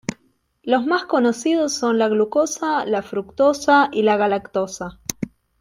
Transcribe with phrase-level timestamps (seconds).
[0.63, 4.99] Los más conocidos son la glucosa, la fructosa y la galactosa.